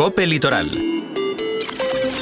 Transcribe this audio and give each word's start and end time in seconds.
Cope 0.00 0.24
Litoral 0.24 0.99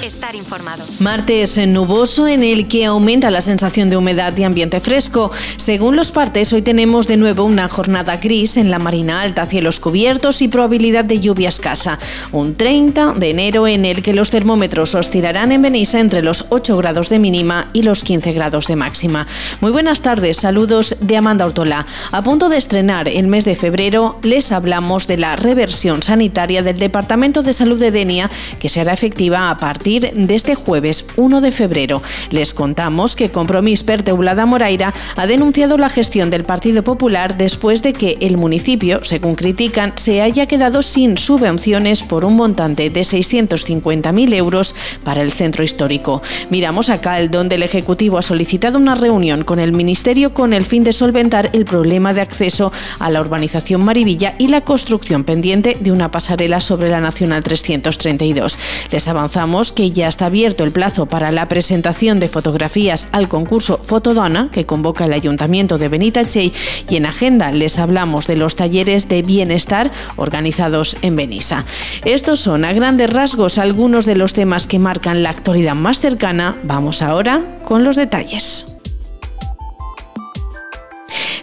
estar 0.03 0.35
informado. 0.35 0.85
Martes 1.01 1.59
nuboso 1.67 2.29
en 2.29 2.45
el 2.45 2.69
que 2.69 2.85
aumenta 2.85 3.31
la 3.31 3.41
sensación 3.41 3.91
de 3.91 3.97
humedad 3.97 4.37
y 4.37 4.45
ambiente 4.45 4.81
fresco. 4.81 5.31
Según 5.57 5.97
los 5.97 6.13
partes, 6.13 6.53
hoy 6.53 6.63
tenemos 6.63 7.09
de 7.09 7.17
nuevo 7.17 7.45
una 7.45 7.69
jornada 7.69 8.19
gris 8.19 8.57
en 8.57 8.71
la 8.71 8.79
Marina 8.79 9.23
Alta, 9.23 9.47
cielos 9.47 9.81
cubiertos 9.81 10.43
y 10.43 10.49
probabilidad 10.49 11.05
de 11.05 11.21
lluvia 11.21 11.49
escasa. 11.49 11.99
Un 12.33 12.55
30 12.55 13.15
de 13.15 13.31
enero 13.31 13.67
en 13.67 13.85
el 13.85 14.03
que 14.03 14.13
los 14.13 14.31
termómetros 14.31 14.95
oscilarán 14.95 15.53
en 15.53 15.63
Benissa 15.63 16.01
entre 16.01 16.23
los 16.23 16.47
8 16.51 16.77
grados 16.77 17.09
de 17.09 17.19
mínima 17.19 17.71
y 17.73 17.83
los 17.83 18.05
15 18.05 18.33
grados 18.33 18.67
de 18.67 18.77
máxima. 18.77 19.27
Muy 19.61 19.73
buenas 19.73 20.03
tardes, 20.03 20.37
saludos 20.37 20.97
de 21.01 21.17
Amanda 21.17 21.47
Ortola. 21.47 21.87
A 22.13 22.23
punto 22.23 22.49
de 22.49 22.59
estrenar 22.59 23.09
el 23.09 23.27
mes 23.27 23.45
de 23.45 23.57
febrero, 23.57 24.17
les 24.23 24.53
hablamos 24.53 25.07
de 25.07 25.17
la 25.17 25.37
reversión 25.37 26.03
sanitaria 26.03 26.63
del 26.63 26.79
Departamento 26.79 27.43
de 27.43 27.53
Salud 27.53 27.81
de 27.81 27.91
Denia, 27.91 28.31
que 28.61 28.69
será 28.69 28.93
efectiva 28.93 29.51
a 29.51 29.59
partir 29.59 29.88
de 29.89 30.35
este 30.35 30.55
jueves 30.55 31.07
1 31.17 31.41
de 31.41 31.51
febrero. 31.51 32.03
Les 32.31 32.53
contamos 32.53 33.17
que 33.17 33.31
Compromís 33.31 33.85
per 33.85 34.03
Teulada 34.03 34.45
Moraira 34.45 34.93
ha 35.17 35.27
denunciado 35.27 35.79
la 35.79 35.89
gestión 35.89 36.29
del 36.29 36.45
Partido 36.45 36.85
Popular 36.85 37.39
después 37.39 37.83
de 37.83 37.95
que 37.95 38.19
el 38.21 38.37
municipio, 38.37 39.01
según 39.03 39.35
critican, 39.35 39.95
se 39.97 40.21
haya 40.21 40.45
quedado 40.45 40.83
sin 40.83 41.17
subvenciones 41.17 42.03
por 42.03 42.27
un 42.27 42.37
montante 42.37 42.91
de 42.91 43.01
650.000 43.01 44.35
euros 44.35 44.75
para 45.05 45.23
el 45.23 45.33
centro 45.33 45.65
histórico. 45.65 46.21
Miramos 46.51 46.91
a 46.91 47.01
Cal, 47.01 47.31
donde 47.31 47.55
el 47.55 47.63
Ejecutivo 47.63 48.19
ha 48.19 48.23
solicitado 48.23 48.77
una 48.77 48.95
reunión 48.95 49.43
con 49.43 49.59
el 49.59 49.73
Ministerio 49.73 50.35
con 50.35 50.53
el 50.53 50.67
fin 50.67 50.85
de 50.85 50.93
solventar 50.93 51.49
el 51.55 51.65
problema 51.65 52.13
de 52.13 52.21
acceso 52.21 52.73
a 52.99 53.09
la 53.11 53.23
urbanización 53.23 53.83
Marivilla 53.83 54.35
y 54.39 54.49
la 54.49 54.61
construcción 54.61 55.25
pendiente 55.25 55.79
de 55.81 55.93
una 55.93 56.11
pasarela 56.11 56.61
sobre 56.61 56.91
la 56.91 57.01
Nacional 57.01 57.43
332. 57.43 58.59
Les 58.91 59.09
avanzamos 59.09 59.73
que 59.79 59.93
ya 59.93 60.09
está 60.09 60.27
abierto 60.27 60.65
el 60.65 60.73
plazo 60.73 61.07
para 61.07 61.31
la 61.31 61.47
presentación 61.47 62.19
de 62.19 62.27
fotografías 62.27 63.07
al 63.13 63.29
concurso 63.29 63.79
Fotodona 63.79 64.51
que 64.51 64.67
convoca 64.67 65.05
el 65.05 65.13
Ayuntamiento 65.13 65.79
de 65.79 65.89
Benitachey 65.89 66.53
y 66.91 66.97
en 66.97 67.07
agenda 67.07 67.53
les 67.53 67.79
hablamos 67.79 68.27
de 68.27 68.35
los 68.35 68.57
talleres 68.57 69.09
de 69.09 69.23
bienestar 69.23 69.89
organizados 70.17 70.97
en 71.03 71.15
Benissa. 71.15 71.65
Estos 72.05 72.41
son 72.41 72.65
a 72.65 72.73
grandes 72.73 73.13
rasgos 73.13 73.57
algunos 73.57 74.05
de 74.05 74.17
los 74.17 74.33
temas 74.33 74.67
que 74.67 74.81
marcan 74.81 75.23
la 75.23 75.31
actualidad 75.31 75.77
más 75.77 76.01
cercana. 76.01 76.59
Vamos 76.65 77.01
ahora 77.01 77.61
con 77.63 77.85
los 77.85 77.95
detalles. 77.95 78.78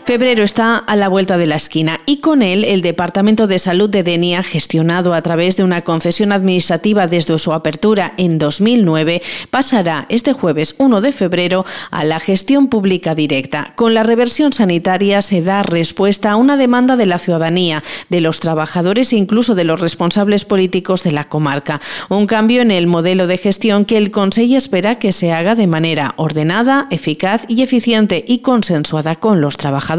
Febrero 0.06 0.44
está 0.44 0.78
a 0.78 0.95
la 0.95 1.08
vuelta 1.08 1.39
de 1.39 1.48
la 1.48 1.56
esquina 1.56 2.00
y 2.06 2.17
con 2.17 2.44
él 2.44 2.64
el 2.64 2.84
Departamento 2.84 3.48
de 3.48 3.58
Salud 3.58 3.89
de 3.89 4.03
Denia, 4.03 4.44
gestionado 4.44 5.16
a 5.16 5.22
través 5.23 5.58
de 5.58 5.64
una 5.64 5.81
concesión 5.81 6.31
administrativa 6.31 7.08
desde 7.08 7.39
su 7.39 7.53
apertura 7.53 8.14
en 8.17 8.38
2009, 8.38 9.23
pasará 9.50 10.06
este 10.09 10.31
jueves 10.31 10.76
1 10.78 11.02
de 11.02 11.11
febrero 11.11 11.66
a 11.89 12.03
la 12.03 12.20
gestión 12.20 12.67
pública 12.67 13.16
directa. 13.16 13.73
Con 13.76 13.95
la 13.95 14.03
reversión 14.03 14.53
sanitaria 14.53 15.23
se 15.23 15.42
da 15.42 15.64
respuesta 15.64 16.30
a 16.30 16.36
una 16.36 16.56
demanda 16.56 16.98
de 16.98 17.08
la 17.08 17.17
ciudadanía, 17.17 17.81
de 18.09 18.22
los 18.22 18.39
trabajadores 18.39 19.11
e 19.11 19.17
incluso 19.17 19.56
de 19.56 19.64
los 19.64 19.81
responsables 19.81 20.45
políticos 20.45 21.02
de 21.02 21.14
la 21.14 21.23
comarca. 21.23 21.81
Un 22.09 22.28
cambio 22.28 22.61
en 22.61 22.70
el 22.70 22.86
modelo 22.86 23.26
de 23.26 23.39
gestión 23.39 23.86
que 23.86 23.98
el 23.98 24.11
Consejo 24.11 24.56
espera 24.56 25.00
que 25.00 25.11
se 25.11 25.31
haga 25.31 25.56
de 25.56 25.66
manera 25.66 26.14
ordenada, 26.17 26.86
eficaz 26.92 27.42
y 27.48 27.64
eficiente 27.64 28.23
y 28.28 28.44
consensuada 28.44 29.16
con 29.16 29.42
los 29.42 29.58
trabajadores. 29.58 29.95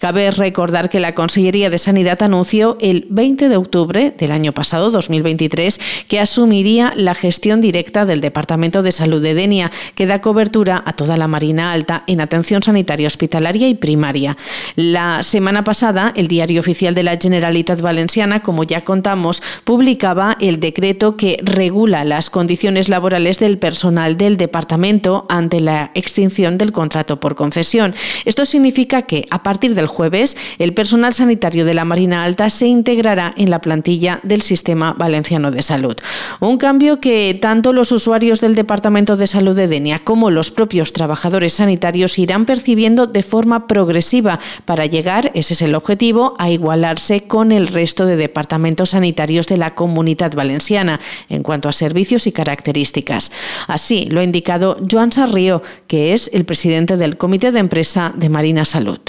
Cabe 0.00 0.30
recordar 0.30 0.88
que 0.88 1.00
la 1.00 1.14
Consellería 1.14 1.68
de 1.68 1.78
Sanidad 1.78 2.22
anunció 2.22 2.76
el 2.80 3.06
20 3.10 3.48
de 3.48 3.56
octubre 3.56 4.14
del 4.16 4.30
año 4.30 4.52
pasado, 4.52 4.90
2023, 4.90 5.80
que 6.08 6.20
asumiría 6.20 6.92
la 6.96 7.14
gestión 7.14 7.60
directa 7.60 8.04
del 8.04 8.20
Departamento 8.20 8.82
de 8.82 8.92
Salud 8.92 9.22
de 9.22 9.34
Denia, 9.34 9.70
que 9.94 10.06
da 10.06 10.20
cobertura 10.20 10.82
a 10.86 10.92
toda 10.92 11.16
la 11.16 11.26
Marina 11.26 11.72
Alta 11.72 12.04
en 12.06 12.20
atención 12.20 12.62
sanitaria 12.62 13.06
hospitalaria 13.06 13.68
y 13.68 13.74
primaria. 13.74 14.36
La 14.76 15.22
semana 15.22 15.64
pasada, 15.64 16.12
el 16.14 16.28
Diario 16.28 16.60
Oficial 16.60 16.94
de 16.94 17.02
la 17.02 17.16
Generalitat 17.16 17.80
Valenciana, 17.80 18.42
como 18.42 18.64
ya 18.64 18.84
contamos, 18.84 19.42
publicaba 19.64 20.36
el 20.40 20.60
decreto 20.60 21.16
que 21.16 21.40
regula 21.42 22.04
las 22.04 22.30
condiciones 22.30 22.88
laborales 22.88 23.38
del 23.38 23.58
personal 23.58 24.16
del 24.16 24.36
departamento 24.36 25.26
ante 25.28 25.60
la 25.60 25.90
extinción 25.94 26.58
del 26.58 26.72
contrato 26.72 27.18
por 27.18 27.34
concesión. 27.34 27.94
Esto 28.24 28.44
significa 28.44 29.02
que 29.02 29.15
a 29.30 29.42
partir 29.42 29.74
del 29.74 29.86
jueves 29.86 30.36
el 30.58 30.74
personal 30.74 31.14
sanitario 31.14 31.64
de 31.64 31.74
la 31.74 31.84
Marina 31.84 32.24
Alta 32.24 32.50
se 32.50 32.66
integrará 32.66 33.34
en 33.36 33.50
la 33.50 33.60
plantilla 33.60 34.20
del 34.22 34.42
Sistema 34.42 34.92
Valenciano 34.92 35.50
de 35.50 35.62
Salud. 35.62 35.96
Un 36.40 36.58
cambio 36.58 37.00
que 37.00 37.38
tanto 37.40 37.72
los 37.72 37.92
usuarios 37.92 38.40
del 38.40 38.54
Departamento 38.54 39.16
de 39.16 39.26
Salud 39.26 39.56
de 39.56 39.68
Denia 39.68 40.00
como 40.00 40.30
los 40.30 40.50
propios 40.50 40.92
trabajadores 40.92 41.54
sanitarios 41.54 42.18
irán 42.18 42.46
percibiendo 42.46 43.06
de 43.06 43.22
forma 43.22 43.66
progresiva 43.66 44.38
para 44.64 44.86
llegar, 44.86 45.30
ese 45.34 45.54
es 45.54 45.62
el 45.62 45.74
objetivo, 45.74 46.34
a 46.38 46.50
igualarse 46.50 47.22
con 47.26 47.52
el 47.52 47.68
resto 47.68 48.06
de 48.06 48.16
departamentos 48.16 48.90
sanitarios 48.90 49.46
de 49.48 49.56
la 49.56 49.74
comunidad 49.74 50.34
valenciana 50.34 51.00
en 51.28 51.42
cuanto 51.42 51.68
a 51.68 51.72
servicios 51.72 52.26
y 52.26 52.32
características. 52.32 53.32
Así 53.66 54.06
lo 54.10 54.20
ha 54.20 54.24
indicado 54.24 54.78
Joan 54.90 55.12
Sarrió, 55.12 55.62
que 55.86 56.12
es 56.12 56.30
el 56.32 56.44
presidente 56.44 56.96
del 56.96 57.16
Comité 57.16 57.52
de 57.52 57.60
Empresa 57.60 58.12
de 58.16 58.28
Marina 58.28 58.64
Salud. 58.64 59.00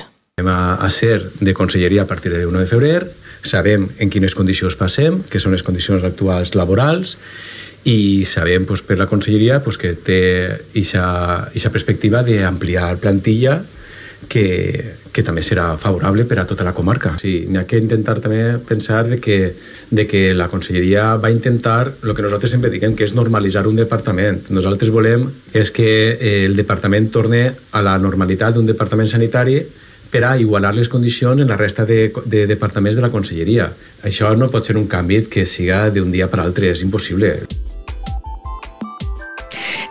a, 0.45 0.75
a 0.75 0.89
ser 0.89 1.23
de 1.39 1.53
conselleria 1.53 2.03
a 2.03 2.05
partir 2.05 2.31
de 2.31 2.45
1 2.45 2.59
de 2.59 2.67
febrer, 2.67 3.11
sabem 3.41 3.87
en 3.97 4.09
quines 4.09 4.35
condicions 4.37 4.75
passem, 4.77 5.23
que 5.31 5.41
són 5.41 5.55
les 5.55 5.63
condicions 5.65 6.03
actuals 6.05 6.53
laborals, 6.53 7.17
i 7.87 8.25
sabem 8.27 8.67
pues, 8.67 8.83
per 8.83 8.99
la 8.99 9.07
conselleria 9.07 9.61
pues, 9.63 9.79
que 9.79 9.95
té 9.95 10.21
aquesta 10.75 11.71
perspectiva 11.73 12.21
d'ampliar 12.27 12.97
plantilla 13.01 13.61
que, 14.29 14.95
que 15.13 15.23
també 15.25 15.41
serà 15.45 15.71
favorable 15.79 16.25
per 16.29 16.39
a 16.41 16.45
tota 16.49 16.65
la 16.67 16.73
comarca. 16.77 17.15
Sí, 17.21 17.47
n'hi 17.49 17.59
ha 17.61 17.65
que 17.69 17.79
intentar 17.81 18.19
també 18.23 18.59
pensar 18.67 19.03
de 19.07 19.19
que, 19.23 19.53
de 19.89 20.07
que 20.07 20.33
la 20.37 20.49
conselleria 20.51 21.15
va 21.21 21.31
intentar 21.33 21.87
el 21.89 22.13
que 22.13 22.25
nosaltres 22.25 22.53
sempre 22.53 22.71
diguem, 22.73 22.95
que 22.95 23.07
és 23.07 23.15
normalitzar 23.17 23.65
un 23.67 23.79
departament. 23.79 24.43
Nosaltres 24.53 24.93
volem 24.93 25.27
és 25.53 25.73
que 25.73 25.89
eh, 26.13 26.45
el 26.45 26.55
departament 26.59 27.09
torne 27.11 27.43
a 27.71 27.83
la 27.85 27.97
normalitat 27.97 28.55
d'un 28.55 28.69
departament 28.69 29.09
sanitari 29.09 29.61
per 30.11 30.23
a 30.23 30.37
igualar 30.39 30.73
les 30.75 30.89
condicions 30.89 31.41
en 31.41 31.49
la 31.49 31.57
resta 31.59 31.85
de, 31.85 32.11
de 32.25 32.45
departaments 32.47 32.95
de 32.95 33.03
la 33.03 33.11
conselleria. 33.11 33.71
Això 34.07 34.33
no 34.39 34.51
pot 34.53 34.65
ser 34.65 34.77
un 34.79 34.87
canvi 34.87 35.25
que 35.27 35.45
siga 35.45 35.87
d'un 35.91 36.11
dia 36.11 36.31
per 36.31 36.43
altre, 36.43 36.71
és 36.71 36.85
impossible. 36.85 37.56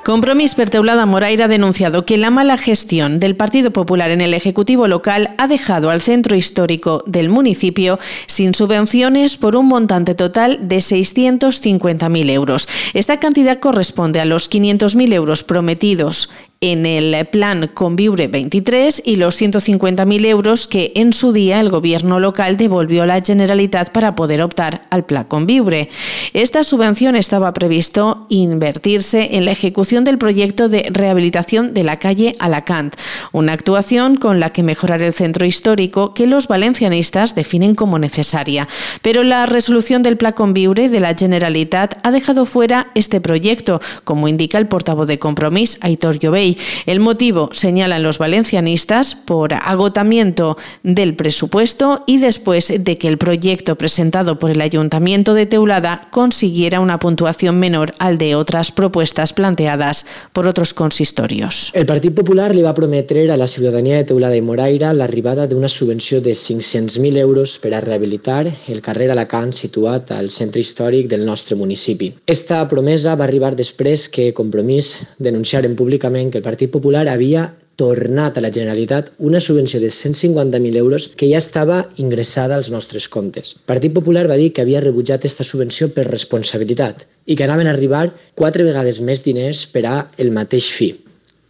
Compromís 0.07 0.55
per 0.55 0.71
Teulada 0.71 1.05
Moraira 1.05 1.47
ha 1.47 1.49
denunciado 1.49 2.05
que 2.05 2.17
la 2.17 2.31
mala 2.31 2.57
gestión 2.57 3.19
del 3.19 3.35
Partido 3.35 3.73
Popular 3.73 4.13
en 4.13 4.21
el 4.21 4.35
Ejecutivo 4.35 4.87
local 4.87 5.35
ha 5.37 5.49
dejado 5.49 5.91
al 5.91 6.01
centro 6.01 6.37
histórico 6.37 7.03
del 7.09 7.29
municipio 7.29 7.99
sin 8.29 8.55
subvenciones 8.55 9.37
por 9.37 9.57
un 9.57 9.67
montante 9.67 10.15
total 10.15 10.69
de 10.69 10.77
650.000 10.77 12.31
euros. 12.31 12.69
Esta 12.95 13.19
cantidad 13.19 13.59
corresponde 13.59 14.21
a 14.21 14.27
los 14.27 14.49
500.000 14.49 15.13
euros 15.13 15.43
prometidos 15.43 16.31
en 16.67 16.85
el 16.85 17.27
plan 17.27 17.71
Conviure 17.73 18.27
23 18.27 19.03
y 19.05 19.17
los 19.17 19.41
150.000 19.41 20.27
euros 20.27 20.67
que 20.67 20.91
en 20.97 21.13
su 21.13 21.33
día 21.33 21.61
el 21.61 21.71
gobierno 21.71 22.19
local 22.19 22.57
devolvió 22.57 23.05
a 23.05 23.07
la 23.07 23.21
Generalitat 23.21 23.91
para 23.91 24.17
poder 24.17 24.43
optar 24.43 24.83
al 24.91 25.05
plan 25.05 25.25
Conviure. 25.25 25.89
Esta 26.33 26.65
subvención 26.65 27.15
estaba 27.15 27.53
previsto 27.53 28.27
invertirse 28.31 29.37
en 29.37 29.45
la 29.45 29.53
ejecución 29.53 30.03
del 30.03 30.19
proyecto 30.19 30.69
de 30.69 30.89
rehabilitación 30.91 31.73
de 31.73 31.85
la 31.85 32.01
calle 32.01 32.35
Alacant, 32.41 32.97
una 33.31 33.53
actuación 33.53 34.17
con 34.17 34.41
la 34.41 34.51
que 34.51 34.65
mejorar 34.65 35.03
el 35.03 35.15
centro 35.15 35.47
histórico 35.47 36.15
que 36.15 36.27
los 36.27 36.49
valencianistas 36.49 37.37
definen 37.37 37.77
como 37.77 38.01
necesaria. 38.01 38.67
Pero 39.03 39.23
la 39.23 39.47
resolución 39.47 40.03
del 40.03 40.17
plan 40.17 40.33
Conviure 40.33 40.89
de 40.89 40.99
la 40.99 41.15
Generalitat 41.15 42.01
ha 42.03 42.11
dejado 42.11 42.45
fuera 42.45 42.91
este 42.97 43.21
proyecto, 43.21 43.81
como 44.03 44.27
indica 44.27 44.59
el 44.59 44.67
portavoz 44.67 45.07
de 45.07 45.21
Compromís, 45.21 45.79
Aitor 45.81 46.19
Llobey, 46.19 46.56
El 46.87 47.01
motivo, 47.01 47.51
señalan 47.53 48.03
los 48.03 48.19
valencianistas, 48.19 49.15
por 49.15 49.55
agotamiento 49.55 50.57
del 50.83 51.15
presupuesto 51.15 52.05
y 52.07 52.19
después 52.19 52.73
de 52.79 52.99
que 52.99 53.09
el 53.09 53.19
proyecto 53.19 53.77
presentado 53.77 54.39
por 54.39 54.51
el 54.51 54.61
Ayuntamiento 54.61 55.35
de 55.35 55.47
Teulada 55.47 56.09
consiguiera 56.11 56.81
una 56.81 56.99
puntuación 56.99 57.59
menor 57.59 57.95
al 57.99 58.19
de 58.19 58.35
otras 58.35 58.73
propuestas 58.73 59.33
planteadas 59.33 60.07
por 60.33 60.47
otros 60.49 60.75
consistorios. 60.75 61.71
El 61.75 61.87
Partit 61.87 62.15
Popular 62.15 62.55
li 62.55 62.63
va 62.63 62.75
prometre 62.75 63.27
a 63.31 63.37
la 63.37 63.49
ciutadania 63.49 63.97
de 63.97 64.05
Teulada 64.05 64.37
i 64.37 64.43
Moraira 64.45 64.93
l'arribada 64.95 65.47
d'una 65.47 65.69
subvenció 65.69 66.21
de 66.21 66.33
500.000 66.33 67.19
euros 67.19 67.59
per 67.59 67.75
a 67.75 67.81
rehabilitar 67.81 68.47
el 68.47 68.83
carrer 68.83 69.11
Alacant 69.13 69.53
situat 69.53 70.13
al 70.17 70.31
centre 70.31 70.61
històric 70.61 71.09
del 71.11 71.25
nostre 71.27 71.57
municipi. 71.57 72.13
Esta 72.27 72.63
promesa 72.69 73.15
va 73.17 73.25
arribar 73.25 73.55
després 73.57 74.09
que 74.09 74.33
Compromís 74.37 74.95
denunciaren 75.19 75.77
públicament 75.77 76.31
que 76.33 76.36
el 76.37 76.45
Partit 76.45 76.71
Popular 76.71 77.07
havia 77.09 77.51
tornat 77.77 78.39
a 78.39 78.41
la 78.41 78.51
Generalitat 78.53 79.11
una 79.19 79.41
subvenció 79.41 79.81
de 79.81 79.91
150.000 79.93 80.77
euros 80.77 81.09
que 81.17 81.29
ja 81.29 81.39
estava 81.39 81.83
ingressada 81.97 82.57
als 82.57 82.71
nostres 82.73 83.09
comptes. 83.09 83.57
El 83.61 83.67
Partit 83.69 83.93
Popular 83.93 84.25
va 84.31 84.39
dir 84.41 84.53
que 84.53 84.65
havia 84.65 84.81
rebutjat 84.81 85.21
aquesta 85.21 85.45
subvenció 85.45 85.91
per 85.93 86.07
responsabilitat 86.09 87.05
i 87.27 87.37
que 87.37 87.45
anaven 87.45 87.69
a 87.69 87.75
arribar 87.77 88.09
quatre 88.35 88.65
vegades 88.65 89.03
més 89.05 89.23
diners 89.25 89.67
per 89.69 89.85
a 89.87 89.97
el 90.17 90.33
mateix 90.33 90.71
fi. 90.73 90.95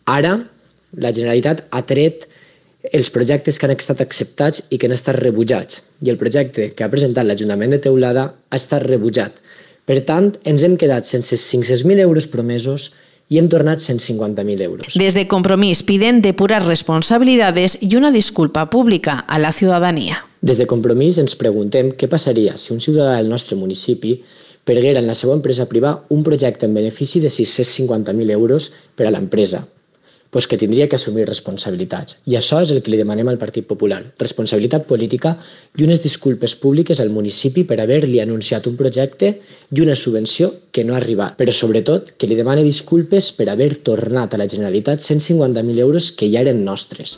Ara, 0.06 0.35
la 0.99 1.12
Generalitat 1.15 1.67
ha 1.71 1.85
tret 1.87 2.27
els 2.93 3.11
projectes 3.11 3.59
que 3.59 3.67
han 3.67 3.75
estat 3.75 4.03
acceptats 4.03 4.67
i 4.71 4.79
que 4.79 4.87
han 4.91 4.94
estat 4.94 5.19
rebutjats. 5.19 5.83
I 6.03 6.11
el 6.11 6.19
projecte 6.19 6.71
que 6.75 6.85
ha 6.85 6.91
presentat 6.91 7.27
l'Ajuntament 7.27 7.75
de 7.75 7.83
Teulada 7.87 8.29
ha 8.50 8.59
estat 8.59 8.87
rebutjat. 8.87 9.35
Per 9.87 10.00
tant, 10.06 10.33
ens 10.43 10.62
hem 10.67 10.75
quedat 10.79 11.06
sense 11.06 11.38
500.000 11.38 12.03
euros 12.03 12.27
promesos 12.27 12.93
y 13.28 13.38
hem 13.38 13.49
tornat 13.49 13.78
150.000 13.78 14.61
euros. 14.62 14.94
Desde 14.94 15.26
Compromís 15.26 15.82
piden 15.82 16.23
depurar 16.23 16.64
responsabilidades 16.64 17.78
y 17.81 17.96
una 17.96 18.12
disculpa 18.12 18.70
pública 18.70 19.19
a 19.19 19.38
la 19.38 19.52
ciudadanía. 19.52 20.26
Des 20.40 20.58
de 20.58 20.67
Compromís 20.67 21.19
ens 21.19 21.34
preguntem 21.34 21.90
què 21.99 22.06
passaria 22.06 22.55
si 22.61 22.70
un 22.75 22.81
ciutadà 22.81 23.17
del 23.17 23.31
nostre 23.32 23.56
municipi 23.58 24.20
perguera 24.67 25.00
en 25.00 25.08
la 25.08 25.17
seva 25.19 25.34
empresa 25.34 25.67
privada 25.67 26.05
un 26.08 26.23
projecte 26.23 26.67
en 26.67 26.75
benefici 26.75 27.19
de 27.20 27.31
650.000 27.31 28.31
euros 28.31 28.70
per 28.94 29.08
a 29.08 29.14
l'empresa, 29.14 29.67
pues 30.37 30.49
que 30.49 30.59
tindria 30.59 30.87
que 30.87 30.97
assumir 30.97 31.25
responsabilitats. 31.25 32.19
I 32.29 32.35
això 32.37 32.59
és 32.61 32.69
el 32.75 32.83
que 32.85 32.91
li 32.93 32.99
demanem 33.00 33.31
al 33.33 33.38
Partit 33.41 33.65
Popular. 33.65 34.03
Responsabilitat 34.21 34.85
política 34.85 35.33
i 35.81 35.87
unes 35.87 36.03
disculpes 36.05 36.53
públiques 36.61 37.00
al 37.00 37.09
municipi 37.15 37.65
per 37.65 37.81
haver-li 37.81 38.21
anunciat 38.21 38.69
un 38.69 38.77
projecte 38.77 39.33
i 39.73 39.81
una 39.81 39.97
subvenció 39.97 40.53
que 40.77 40.85
no 40.85 40.93
ha 40.93 41.00
arribat. 41.00 41.41
Però 41.41 41.56
sobretot 41.56 42.12
que 42.21 42.29
li 42.29 42.37
demane 42.37 42.69
disculpes 42.69 43.33
per 43.33 43.49
haver 43.49 43.79
tornat 43.81 44.37
a 44.37 44.44
la 44.44 44.50
Generalitat 44.53 45.00
150.000 45.00 45.87
euros 45.88 46.12
que 46.12 46.29
ja 46.29 46.44
eren 46.44 46.67
nostres. 46.69 47.17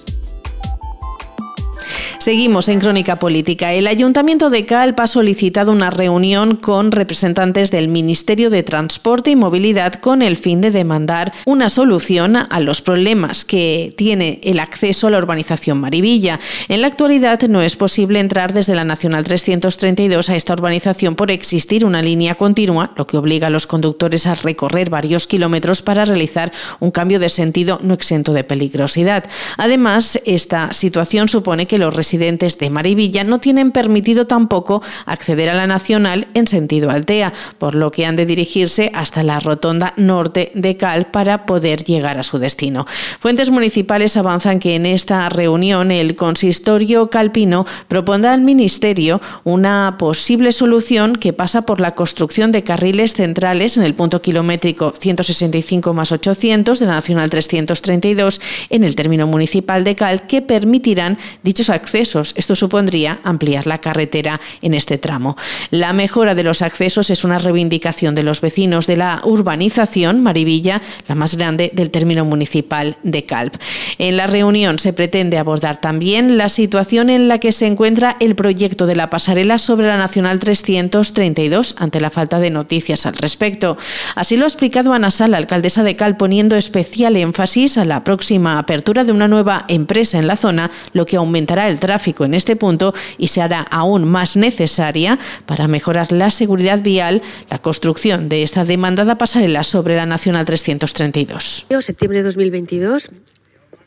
Seguimos 2.19 2.67
en 2.69 2.81
Crónica 2.81 3.20
Política. 3.20 3.73
El 3.73 3.87
Ayuntamiento 3.87 4.50
de 4.50 4.67
Calp 4.67 4.99
ha 4.99 5.06
solicitado 5.06 5.70
una 5.70 5.91
reunión 5.91 6.56
con 6.56 6.91
representantes 6.91 7.70
del 7.70 7.87
Ministerio 7.87 8.50
de 8.50 8.65
Transporte 8.65 9.31
y 9.31 9.37
Movilidad 9.37 9.94
con 9.94 10.20
el 10.23 10.37
fin 10.37 10.61
de 10.61 10.73
demandar 10.73 11.32
una 11.47 11.69
solución 11.69 12.35
a 12.37 12.61
los 12.61 12.82
problemas 12.82 13.44
que 13.44 13.94
tiene 13.97 14.41
el 14.43 14.59
acceso 14.59 15.06
a 15.06 15.11
la 15.11 15.19
urbanización 15.19 15.79
Marivilla. 15.79 16.41
En 16.67 16.81
la 16.81 16.88
actualidad 16.88 17.41
no 17.43 17.62
es 17.62 17.76
posible 17.76 18.19
entrar 18.19 18.53
desde 18.53 18.75
la 18.75 18.85
Nacional 18.85 19.23
332 19.23 20.29
a 20.29 20.35
esta 20.35 20.55
urbanización 20.55 21.15
por 21.15 21.31
existir 21.31 21.85
una 21.85 22.03
línea 22.03 22.35
continua, 22.35 22.91
lo 22.97 23.06
que 23.06 23.17
obliga 23.17 23.47
a 23.47 23.50
los 23.50 23.69
conductores 23.69 24.26
a 24.26 24.35
recorrer 24.35 24.91
varios 24.91 25.29
kilómetros 25.29 25.82
para 25.82 26.05
realizar 26.05 26.50
un 26.81 26.91
cambio 26.91 27.20
de 27.20 27.29
sentido 27.29 27.79
no 27.81 27.94
exento 27.94 28.32
de 28.32 28.43
peligrosidad. 28.43 29.25
Además, 29.56 30.20
esta 30.25 30.73
situación 30.73 31.29
supone 31.29 31.69
que 31.69 31.79
los 31.79 31.94
residentes 32.08 32.56
de 32.56 32.70
Marivilla 32.70 33.22
no 33.22 33.38
tienen 33.38 33.70
permitido 33.70 34.26
tampoco 34.26 34.82
acceder 35.05 35.50
a 35.50 35.55
la 35.55 35.66
Nacional 35.66 36.26
en 36.32 36.46
sentido 36.46 36.90
Altea, 36.90 37.34
por 37.58 37.75
lo 37.75 37.90
que 37.90 38.06
han 38.06 38.16
de 38.16 38.25
dirigirse 38.25 38.90
hasta 38.94 39.22
la 39.22 39.40
rotonda 39.40 39.93
norte 39.99 40.50
de 40.55 40.78
Cal 40.78 41.08
para 41.08 41.44
poder 41.44 41.84
llegar 41.84 42.16
a 42.16 42.22
su 42.22 42.38
destino. 42.38 42.87
Fuentes 43.20 43.50
municipales 43.50 44.16
avanzan 44.16 44.58
que 44.58 44.75
en 44.75 44.87
esta 44.87 45.28
reunión 45.28 45.90
el 45.90 46.16
consistorio 46.16 47.10
calpino 47.10 47.66
propondrá 47.88 48.32
al 48.32 48.40
Ministerio 48.40 49.20
una 49.44 49.96
posible 49.99 50.52
solución 50.52 51.14
que 51.14 51.34
pasa 51.34 51.66
por 51.66 51.78
la 51.78 51.94
construcción 51.94 52.52
de 52.52 52.64
carriles 52.64 53.12
centrales 53.12 53.76
en 53.76 53.82
el 53.82 53.93
punto 53.93 54.22
kilométrico 54.22 54.94
165 54.99 55.93
más 55.93 56.10
800 56.10 56.78
de 56.78 56.87
la 56.87 56.93
Nacional 56.93 57.28
332 57.28 58.40
en 58.70 58.84
el 58.84 58.96
término 58.96 59.26
municipal 59.26 59.84
de 59.84 59.94
Cal 59.94 60.26
que 60.26 60.40
permitirán 60.40 61.19
dichos 61.43 61.69
accesos 61.69 61.98
esto 62.00 62.56
supondría 62.56 63.21
ampliar 63.25 63.67
la 63.67 63.79
carretera 63.79 64.41
en 64.62 64.75
este 64.75 64.99
tramo. 64.99 65.37
La 65.71 65.93
mejora 65.93 66.35
de 66.35 66.45
los 66.45 66.62
accesos 66.62 67.11
es 67.11 67.25
una 67.25 67.39
reivindicación 67.39 68.15
de 68.15 68.23
los 68.23 68.41
vecinos 68.41 68.87
de 68.87 68.97
la 68.97 69.21
urbanización 69.25 70.23
Marivilla, 70.23 70.81
la 71.09 71.15
más 71.15 71.37
grande 71.37 71.71
del 71.75 71.91
término 71.91 72.25
municipal 72.25 72.97
de 73.03 73.25
Calp. 73.25 73.56
En 73.99 74.17
la 74.17 74.27
reunión 74.27 74.79
se 74.79 74.93
pretende 74.93 75.39
abordar 75.39 75.81
también 75.81 76.39
la 76.39 76.49
situación 76.49 77.11
en 77.11 77.29
la 77.29 77.39
que 77.39 77.53
se 77.53 77.67
encuentra 77.67 78.17
el 78.21 78.35
proyecto 78.35 78.87
de 78.87 78.97
la 78.97 79.11
pasarela 79.11 79.59
sobre 79.59 79.87
la 79.87 79.97
Nacional 79.97 80.39
332 80.39 81.75
ante 81.79 82.01
la 82.01 82.11
falta 82.11 82.39
de 82.39 82.51
noticias 82.51 83.06
al 83.06 83.17
respecto. 83.17 83.77
Así 84.15 84.37
lo 84.37 84.44
ha 84.44 84.49
explicado 84.49 84.93
Ana 84.93 85.11
Sala, 85.11 85.37
alcaldesa 85.37 85.83
de 85.83 85.97
Calp, 85.97 86.19
poniendo 86.19 86.56
especial 86.56 87.17
énfasis 87.17 87.79
a 87.79 87.85
la 87.85 88.05
próxima 88.05 88.59
apertura 88.59 89.05
de 89.05 89.12
una 89.12 89.29
nueva 89.29 89.65
empresa 89.69 90.19
en 90.19 90.27
la 90.27 90.37
zona, 90.37 90.71
lo 90.93 91.06
que 91.06 91.17
aumentará 91.17 91.69
el 91.69 91.79
tráfico 91.79 91.88
en 91.88 92.35
este 92.35 92.56
punto 92.56 92.94
y 93.17 93.29
se 93.29 93.40
hará 93.40 93.61
aún 93.61 94.08
más 94.08 94.37
necesaria 94.37 95.19
para 95.46 95.69
mejorar 95.69 96.12
la 96.12 96.31
seguridad 96.31 96.82
vial 96.82 97.23
la 97.50 97.58
construcción 97.58 98.29
de 98.29 98.43
esta 98.43 98.64
demandada 98.64 99.19
pasarela 99.19 99.62
sobre 99.62 99.96
la 99.96 100.06
Nacional 100.06 100.44
332. 100.44 101.67
En 101.69 101.82
septiembre 101.82 102.19
de 102.19 102.25
2022 102.25 103.11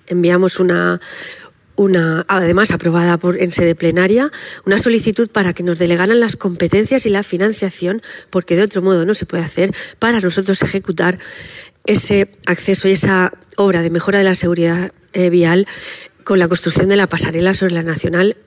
enviamos 0.07 0.59
una, 0.59 0.99
una, 1.75 2.25
además 2.27 2.71
aprobada 2.71 3.17
por, 3.17 3.41
en 3.41 3.51
sede 3.51 3.75
plenaria, 3.75 4.31
una 4.65 4.77
solicitud 4.77 5.29
para 5.29 5.53
que 5.53 5.63
nos 5.63 5.79
delegaran 5.79 6.19
las 6.19 6.35
competencias 6.35 7.05
y 7.05 7.09
la 7.09 7.23
financiación, 7.23 8.01
porque 8.29 8.55
de 8.55 8.63
otro 8.63 8.81
modo 8.81 9.05
no 9.05 9.13
se 9.13 9.25
puede 9.25 9.43
hacer, 9.43 9.73
para 9.99 10.19
nosotros 10.19 10.61
ejecutar 10.61 11.19
ese 11.85 12.29
acceso 12.45 12.87
y 12.87 12.91
esa 12.91 13.33
obra 13.57 13.81
de 13.81 13.89
mejora 13.89 14.19
de 14.19 14.25
la 14.25 14.35
seguridad 14.35 14.91
eh, 15.13 15.29
vial 15.29 15.67
con 16.23 16.39
la 16.39 16.47
construcción 16.47 16.89
de 16.89 16.95
la 16.95 17.07
pasarela 17.07 17.53
sobre 17.53 17.73
la 17.73 17.83
Nacional 17.83 18.37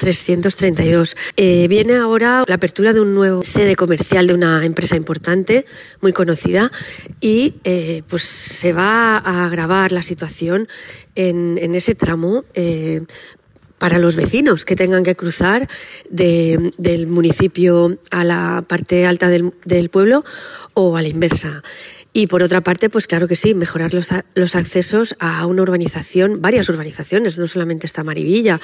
332. 0.00 1.14
Eh, 1.36 1.68
viene 1.68 1.96
ahora 1.96 2.42
la 2.46 2.54
apertura 2.54 2.94
de 2.94 3.00
un 3.00 3.14
nuevo 3.14 3.44
sede 3.44 3.76
comercial 3.76 4.26
de 4.26 4.32
una 4.32 4.64
empresa 4.64 4.96
importante, 4.96 5.66
muy 6.00 6.14
conocida, 6.14 6.72
y 7.20 7.56
eh, 7.64 8.02
pues 8.08 8.22
se 8.22 8.72
va 8.72 9.18
a 9.18 9.44
agravar 9.44 9.92
la 9.92 10.02
situación 10.02 10.68
en, 11.14 11.74
ese 11.74 11.94
tramo. 11.94 12.44
Eh, 12.54 13.02
para 13.78 13.98
los 13.98 14.14
vecinos 14.14 14.66
que 14.66 14.76
tengan 14.76 15.04
que 15.04 15.16
cruzar 15.16 15.66
del 16.10 17.06
municipio 17.06 17.98
a 18.10 18.24
la 18.24 18.62
parte 18.68 19.06
alta 19.06 19.30
del 19.30 19.88
pueblo 19.88 20.22
o 20.74 20.98
a 20.98 21.02
la 21.02 21.08
inversa. 21.08 21.62
Y 22.12 22.26
por 22.26 22.42
otra 22.42 22.60
parte, 22.60 22.90
pues 22.90 23.06
claro 23.06 23.28
que 23.28 23.36
sí, 23.36 23.54
mejorar 23.54 23.94
los, 23.94 24.08
los 24.34 24.56
accesos 24.56 25.14
a 25.20 25.46
una 25.46 25.62
urbanización, 25.62 26.40
varias 26.40 26.68
urbanizaciones, 26.68 27.38
no 27.38 27.46
solamente 27.46 27.86
esta 27.86 28.02
Marivilla. 28.02 28.60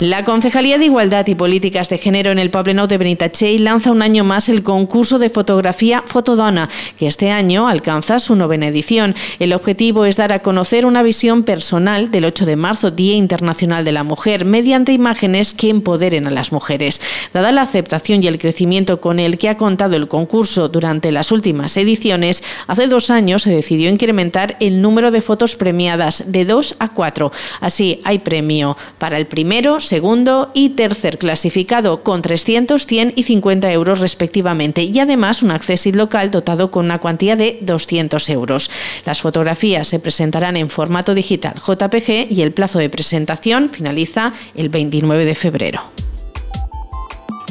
La 0.00 0.26
Concejalía 0.26 0.76
de 0.76 0.84
Igualdad 0.84 1.26
y 1.26 1.34
Políticas 1.34 1.88
de 1.88 1.96
Género 1.96 2.30
en 2.30 2.38
el 2.38 2.50
Poblenou 2.50 2.86
de 2.86 2.98
Benitachell 2.98 3.64
lanza 3.64 3.90
un 3.90 4.02
año 4.02 4.24
más 4.24 4.50
el 4.50 4.62
concurso 4.62 5.18
de 5.18 5.30
fotografía 5.30 6.04
Fotodona, 6.04 6.68
que 6.98 7.06
este 7.06 7.30
año 7.30 7.66
alcanza 7.66 8.18
su 8.18 8.36
novena 8.36 8.66
edición. 8.66 9.14
El 9.38 9.54
objetivo 9.54 10.04
es 10.04 10.18
dar 10.18 10.34
a 10.34 10.40
conocer 10.40 10.84
una 10.84 11.02
visión 11.02 11.44
personal 11.44 12.10
del 12.10 12.26
8 12.26 12.44
de 12.44 12.56
marzo, 12.56 12.90
Día 12.90 13.16
Internacional 13.16 13.86
de 13.86 13.92
la 13.92 14.04
Mujer, 14.04 14.44
mediante 14.44 14.92
imágenes 14.92 15.54
que 15.54 15.70
empoderen 15.70 16.26
a 16.26 16.30
las 16.30 16.52
mujeres. 16.52 17.00
Dada 17.32 17.50
la 17.50 17.62
aceptación 17.62 18.22
y 18.22 18.26
el 18.26 18.38
crecimiento 18.38 19.00
con 19.00 19.18
el 19.18 19.38
que 19.38 19.48
ha 19.48 19.56
contado 19.56 19.96
el 19.96 20.08
concurso 20.08 20.68
durante 20.68 21.10
las 21.10 21.32
últimas 21.32 21.74
ediciones, 21.78 22.44
hace 22.66 22.86
dos 22.86 23.08
años 23.08 23.44
se 23.44 23.50
decidió 23.50 23.88
incrementar 23.88 24.58
el 24.60 24.82
número 24.82 25.10
de 25.10 25.22
fotos 25.22 25.56
premiadas 25.56 26.32
de 26.32 26.44
dos 26.44 26.76
a 26.80 26.88
cuatro. 26.88 27.32
Así, 27.62 28.02
hay 28.04 28.18
premio 28.18 28.76
para 28.98 29.16
el 29.16 29.26
primero, 29.26 29.80
segundo 29.86 30.50
y 30.52 30.70
tercer 30.70 31.18
clasificado 31.18 32.02
con 32.02 32.22
300, 32.22 32.86
100 32.86 33.12
y 33.16 33.22
50 33.22 33.72
euros 33.72 34.00
respectivamente 34.00 34.82
y 34.82 34.98
además 34.98 35.42
un 35.42 35.52
acceso 35.52 35.76
local 35.92 36.30
dotado 36.30 36.70
con 36.70 36.86
una 36.86 36.98
cuantía 36.98 37.36
de 37.36 37.58
200 37.62 38.28
euros. 38.30 38.70
Las 39.04 39.20
fotografías 39.20 39.86
se 39.88 40.00
presentarán 40.00 40.56
en 40.56 40.70
formato 40.70 41.14
digital 41.14 41.54
JPG 41.54 42.30
y 42.30 42.42
el 42.42 42.52
plazo 42.52 42.78
de 42.78 42.90
presentación 42.90 43.70
finaliza 43.70 44.32
el 44.54 44.68
29 44.68 45.24
de 45.24 45.34
febrero. 45.34 46.05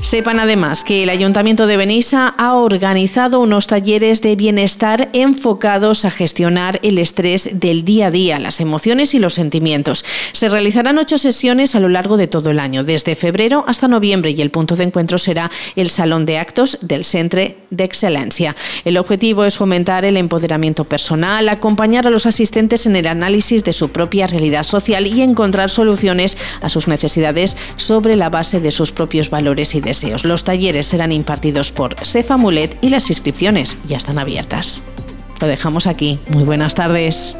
Sepan 0.06 0.40
además 0.40 0.84
que 0.84 1.02
el 1.02 1.10
Ayuntamiento 1.10 1.66
de 1.66 1.78
Benissa 1.78 2.28
ha 2.38 2.54
organizado 2.54 3.40
unos 3.40 3.66
talleres 3.66 4.22
de 4.22 4.36
bienestar 4.36 5.10
enfocados 5.14 6.06
a 6.06 6.12
gestionar 6.12 6.80
el 6.84 7.00
estrés 7.00 7.50
del 7.54 7.84
día 7.84 8.06
a 8.06 8.12
día, 8.12 8.38
las 8.38 8.60
emociones 8.60 9.16
y 9.16 9.20
los 9.20 9.34
sentimientos. 9.34 10.06
Se 10.32 10.48
realizarán 10.48 11.00
ocho 11.00 11.18
sesiones 11.18 11.74
a 11.74 11.80
lo 11.80 11.90
largo 11.90 12.18
de 12.18 12.28
todo 12.28 12.52
el 12.52 12.60
año, 12.60 12.84
desde 12.84 13.16
febrero 13.16 13.66
hasta 13.68 13.88
noviembre, 13.88 14.30
y 14.30 14.42
el 14.44 14.52
punto 14.52 14.76
de 14.76 14.84
encuentro 14.84 15.18
será 15.18 15.50
el 15.76 15.90
Salón 15.90 16.28
de 16.28 16.38
Actos 16.38 16.78
del 16.84 17.04
Centre 17.04 17.58
de 17.72 17.84
Excelencia. 17.86 18.56
El 18.86 18.98
objetivo 18.98 19.44
es 19.44 19.58
fomentar 19.58 20.06
el 20.06 20.18
empoderamiento 20.18 20.84
personal, 20.84 21.50
acompañar 21.50 22.06
a 22.06 22.12
los 22.12 22.28
asistentes 22.28 22.86
en 22.86 22.96
el 22.96 23.08
análisis 23.08 23.64
de 23.64 23.74
su 23.74 23.90
propia 23.90 24.28
realidad 24.28 24.62
social 24.62 25.08
y 25.08 25.24
encontrar 25.24 25.72
soluciones 25.72 26.38
a 26.62 26.70
sus 26.70 26.88
necesidades 26.88 27.58
sobre 27.76 28.16
la 28.16 28.30
base 28.30 28.60
de 28.60 28.70
sus 28.70 28.92
propios 28.92 29.32
valores 29.32 29.74
y 29.74 29.82
deseos. 29.82 29.95
Los 30.24 30.44
talleres 30.44 30.88
serán 30.88 31.12
impartidos 31.12 31.72
por 31.72 31.96
Sefa 32.06 32.38
Mulet 32.38 32.78
y 32.82 32.90
las 32.90 33.10
inscripciones 33.10 33.78
ya 33.88 33.98
están 33.98 34.20
abiertas. 34.20 34.82
Lo 35.40 35.48
dejamos 35.48 35.88
aquí. 35.88 36.20
Muy 36.30 36.44
buenas 36.44 36.76
tardes. 36.76 37.38